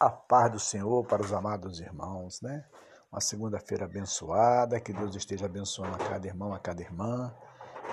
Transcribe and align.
A 0.00 0.08
paz 0.08 0.50
do 0.50 0.58
Senhor 0.58 1.04
para 1.04 1.20
os 1.20 1.30
amados 1.30 1.78
irmãos, 1.78 2.40
né? 2.40 2.64
Uma 3.12 3.20
segunda-feira 3.20 3.84
abençoada, 3.84 4.80
que 4.80 4.94
Deus 4.94 5.14
esteja 5.14 5.44
abençoando 5.44 5.94
a 5.94 5.98
cada 5.98 6.26
irmão, 6.26 6.54
a 6.54 6.58
cada 6.58 6.80
irmã. 6.80 7.36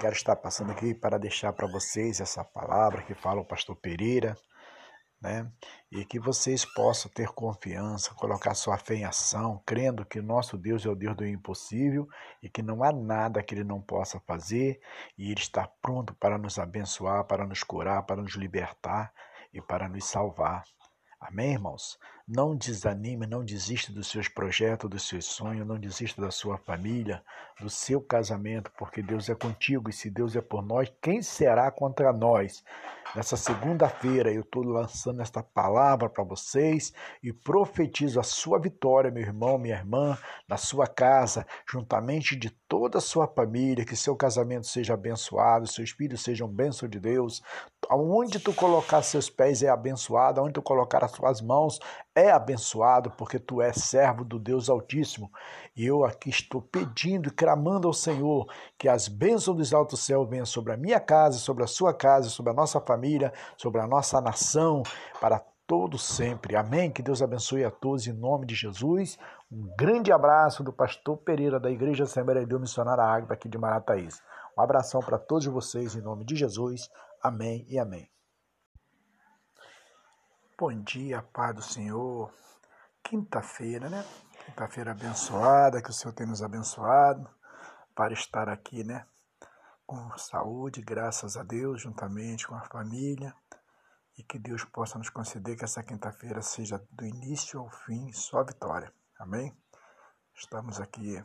Quero 0.00 0.12
estar 0.12 0.36
passando 0.36 0.70
aqui 0.70 0.94
para 0.94 1.18
deixar 1.18 1.52
para 1.52 1.66
vocês 1.66 2.20
essa 2.20 2.44
palavra 2.44 3.02
que 3.02 3.12
fala 3.12 3.40
o 3.40 3.44
pastor 3.44 3.74
Pereira, 3.74 4.36
né? 5.20 5.50
E 5.90 6.04
que 6.04 6.20
vocês 6.20 6.64
possam 6.64 7.10
ter 7.10 7.26
confiança, 7.30 8.14
colocar 8.14 8.54
sua 8.54 8.78
fé 8.78 8.94
em 8.94 9.04
ação, 9.04 9.60
crendo 9.66 10.06
que 10.06 10.20
nosso 10.22 10.56
Deus 10.56 10.86
é 10.86 10.88
o 10.88 10.94
Deus 10.94 11.16
do 11.16 11.26
impossível 11.26 12.06
e 12.40 12.48
que 12.48 12.62
não 12.62 12.84
há 12.84 12.92
nada 12.92 13.42
que 13.42 13.52
ele 13.52 13.64
não 13.64 13.82
possa 13.82 14.20
fazer 14.20 14.80
e 15.18 15.32
ele 15.32 15.40
está 15.40 15.68
pronto 15.82 16.14
para 16.14 16.38
nos 16.38 16.56
abençoar, 16.56 17.24
para 17.24 17.44
nos 17.44 17.64
curar, 17.64 18.04
para 18.04 18.22
nos 18.22 18.36
libertar 18.36 19.12
e 19.52 19.60
para 19.60 19.88
nos 19.88 20.04
salvar. 20.04 20.62
Amém, 21.20 21.52
irmãos? 21.52 21.98
Não 22.28 22.56
desanime, 22.56 23.24
não 23.24 23.44
desista 23.44 23.92
dos 23.92 24.08
seus 24.08 24.26
projetos, 24.26 24.90
dos 24.90 25.06
seus 25.06 25.26
sonhos, 25.26 25.64
não 25.64 25.78
desista 25.78 26.20
da 26.20 26.32
sua 26.32 26.58
família, 26.58 27.22
do 27.60 27.70
seu 27.70 28.00
casamento, 28.00 28.68
porque 28.76 29.00
Deus 29.00 29.28
é 29.28 29.34
contigo 29.36 29.88
e 29.88 29.92
se 29.92 30.10
Deus 30.10 30.34
é 30.34 30.40
por 30.40 30.60
nós, 30.60 30.92
quem 31.00 31.22
será 31.22 31.70
contra 31.70 32.12
nós? 32.12 32.64
Nessa 33.14 33.36
segunda-feira 33.36 34.32
eu 34.32 34.40
estou 34.40 34.64
lançando 34.64 35.22
esta 35.22 35.40
palavra 35.42 36.10
para 36.10 36.24
vocês 36.24 36.92
e 37.22 37.32
profetizo 37.32 38.18
a 38.18 38.24
sua 38.24 38.58
vitória, 38.58 39.10
meu 39.10 39.22
irmão, 39.22 39.56
minha 39.56 39.76
irmã, 39.76 40.18
na 40.48 40.56
sua 40.56 40.86
casa, 40.88 41.46
juntamente 41.70 42.34
de 42.34 42.50
toda 42.50 42.98
a 42.98 43.00
sua 43.00 43.28
família, 43.28 43.84
que 43.84 43.96
seu 43.96 44.16
casamento 44.16 44.66
seja 44.66 44.94
abençoado, 44.94 45.66
seus 45.66 45.90
filhos 45.90 46.22
sejam 46.22 46.48
bênção 46.48 46.88
de 46.88 46.98
Deus. 46.98 47.40
Aonde 47.88 48.40
tu 48.40 48.52
colocar 48.52 49.00
seus 49.02 49.30
pés 49.30 49.62
é 49.62 49.68
abençoado, 49.68 50.40
aonde 50.40 50.54
tu 50.54 50.62
colocar 50.62 51.04
as 51.04 51.12
suas 51.12 51.40
mãos 51.40 51.78
é 52.16 52.30
abençoado, 52.30 53.10
porque 53.10 53.38
tu 53.38 53.60
és 53.60 53.76
servo 53.76 54.24
do 54.24 54.38
Deus 54.38 54.70
Altíssimo. 54.70 55.30
E 55.76 55.84
eu 55.84 56.02
aqui 56.02 56.30
estou 56.30 56.62
pedindo 56.62 57.28
e 57.28 57.30
clamando 57.30 57.86
ao 57.86 57.92
Senhor 57.92 58.46
que 58.78 58.88
as 58.88 59.06
bênçãos 59.06 59.54
dos 59.54 59.74
altos 59.74 60.00
céus 60.00 60.26
venham 60.26 60.46
sobre 60.46 60.72
a 60.72 60.78
minha 60.78 60.98
casa, 60.98 61.36
sobre 61.36 61.62
a 61.62 61.66
sua 61.66 61.92
casa, 61.92 62.30
sobre 62.30 62.50
a 62.50 62.54
nossa 62.54 62.80
família, 62.80 63.34
sobre 63.58 63.82
a 63.82 63.86
nossa 63.86 64.18
nação, 64.18 64.82
para 65.20 65.38
todo 65.66 65.98
sempre. 65.98 66.56
Amém? 66.56 66.90
Que 66.90 67.02
Deus 67.02 67.20
abençoe 67.20 67.64
a 67.64 67.70
todos 67.70 68.06
em 68.06 68.12
nome 68.14 68.46
de 68.46 68.54
Jesus. 68.54 69.18
Um 69.52 69.68
grande 69.78 70.10
abraço 70.10 70.64
do 70.64 70.72
pastor 70.72 71.18
Pereira 71.18 71.60
da 71.60 71.70
Igreja 71.70 72.04
Assembleia 72.04 72.40
de 72.40 72.46
Deus 72.46 72.62
Missionária 72.62 73.04
Águia 73.04 73.34
aqui 73.34 73.48
de 73.48 73.58
Marataízes. 73.58 74.22
Um 74.56 74.62
abração 74.62 75.02
para 75.02 75.18
todos 75.18 75.44
vocês 75.46 75.94
em 75.94 76.00
nome 76.00 76.24
de 76.24 76.34
Jesus. 76.34 76.88
Amém 77.22 77.66
e 77.68 77.78
amém. 77.78 78.08
Bom 80.58 80.72
dia, 80.82 81.20
Pai 81.20 81.52
do 81.52 81.60
Senhor. 81.60 82.32
Quinta-feira, 83.04 83.90
né? 83.90 84.02
Quinta-feira 84.46 84.92
abençoada, 84.92 85.82
que 85.82 85.90
o 85.90 85.92
Senhor 85.92 86.14
tem 86.14 86.26
nos 86.26 86.42
abençoado 86.42 87.28
para 87.94 88.14
estar 88.14 88.48
aqui, 88.48 88.82
né? 88.82 89.06
Com 89.84 90.16
saúde, 90.16 90.80
graças 90.80 91.36
a 91.36 91.42
Deus, 91.42 91.82
juntamente 91.82 92.46
com 92.46 92.54
a 92.54 92.64
família. 92.64 93.36
E 94.16 94.22
que 94.22 94.38
Deus 94.38 94.64
possa 94.64 94.96
nos 94.96 95.10
conceder 95.10 95.58
que 95.58 95.64
essa 95.64 95.82
quinta-feira 95.82 96.40
seja 96.40 96.82
do 96.90 97.04
início 97.04 97.60
ao 97.60 97.68
fim 97.68 98.10
só 98.14 98.42
vitória. 98.42 98.90
Amém? 99.20 99.54
Estamos 100.34 100.80
aqui 100.80 101.22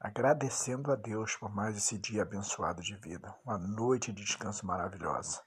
agradecendo 0.00 0.90
a 0.90 0.96
Deus 0.96 1.36
por 1.36 1.54
mais 1.54 1.76
esse 1.76 1.98
dia 1.98 2.22
abençoado 2.22 2.80
de 2.80 2.96
vida, 2.96 3.36
uma 3.44 3.58
noite 3.58 4.10
de 4.10 4.24
descanso 4.24 4.64
maravilhosa. 4.64 5.42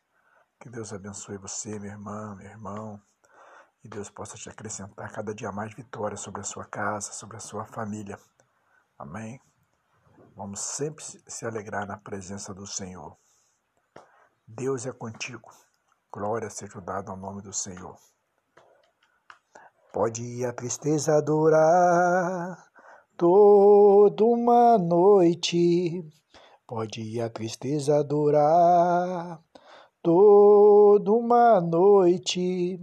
Que 0.59 0.67
Deus 0.67 0.91
abençoe 0.91 1.37
você, 1.37 1.79
minha 1.79 1.93
irmã, 1.93 2.35
meu 2.35 2.49
irmão, 2.49 3.01
e 3.81 3.87
Deus 3.87 4.09
possa 4.09 4.35
te 4.35 4.49
acrescentar 4.49 5.09
cada 5.09 5.33
dia 5.33 5.53
mais 5.53 5.73
vitória 5.73 6.17
sobre 6.17 6.41
a 6.41 6.43
sua 6.43 6.65
casa, 6.65 7.13
sobre 7.13 7.37
a 7.37 7.39
sua 7.39 7.63
família. 7.63 8.19
Amém? 8.97 9.39
Vamos 10.35 10.59
sempre 10.59 11.01
se 11.01 11.45
alegrar 11.45 11.87
na 11.87 11.95
presença 11.95 12.53
do 12.53 12.67
Senhor. 12.67 13.15
Deus 14.45 14.85
é 14.85 14.91
contigo. 14.91 15.49
Glória 16.11 16.49
seja 16.49 16.81
dada 16.81 17.09
ao 17.09 17.15
nome 17.15 17.41
do 17.41 17.53
Senhor. 17.53 17.97
Pode 19.93 20.43
a 20.43 20.51
tristeza 20.51 21.21
durar 21.21 22.69
toda 23.15 24.25
uma 24.25 24.77
noite, 24.77 26.05
pode 26.67 27.21
a 27.21 27.29
tristeza 27.29 28.03
durar 28.03 29.41
toda 30.01 31.11
uma 31.11 31.59
noite, 31.61 32.79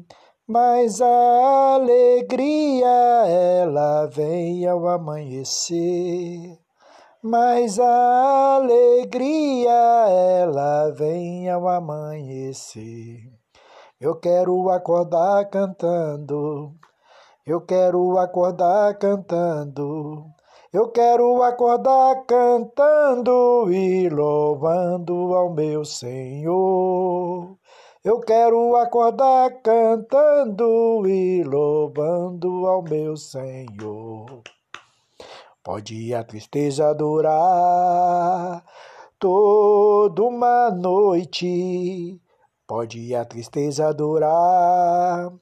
mas 0.47 1.01
a 1.01 1.75
alegria 1.75 2.87
ela 3.27 4.07
vem 4.07 4.67
ao 4.67 4.87
amanhecer. 4.89 6.59
Mas 7.23 7.81
a 7.81 8.57
alegria 8.57 9.73
ela 9.73 10.91
vem 10.91 11.51
ao 11.51 11.67
amanhecer. 11.67 13.21
Eu 14.01 14.15
quero 14.17 14.71
acordar 14.71 15.49
cantando, 15.51 16.73
eu 17.45 17.61
quero 17.63 18.19
acordar 18.19 18.97
cantando. 18.99 20.36
Eu 20.77 20.89
quero 20.89 21.43
acordar 21.43 22.27
cantando 22.27 23.73
e 23.73 24.11
louvando 24.11 25.35
ao 25.35 25.49
meu 25.49 25.87
Senhor. 25.87 27.57
Eu 28.05 28.21
quero 28.21 28.77
acordar 28.77 29.63
cantando 29.63 31.09
e 31.09 31.43
louvando 31.45 32.67
ao 32.67 32.83
meu 32.83 33.17
Senhor. 33.17 34.43
Pode 35.65 36.13
a 36.13 36.23
tristeza 36.23 36.95
durar 36.95 38.63
toda 39.19 40.25
uma 40.25 40.71
noite, 40.71 42.21
pode 42.67 43.15
a 43.15 43.25
tristeza 43.25 43.95
durar 43.95 45.33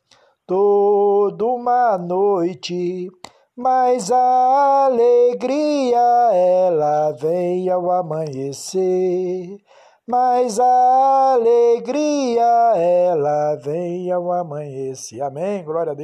toda 0.47 1.45
uma 1.45 1.99
noite 1.99 3.11
mas 3.57 4.11
a 4.11 4.87
alegria 4.87 5.99
ela 6.33 7.13
vem 7.13 7.71
ao 7.71 7.91
amanhecer. 7.91 9.59
Mas 10.07 10.61
a 10.61 11.33
alegria 11.35 12.45
ela 12.77 13.57
vem 13.57 14.13
ao 14.13 14.31
amanhecer. 14.33 15.23
Amém. 15.23 15.65
Glória 15.65 15.93
a 15.93 15.95
Deus. 15.95 16.03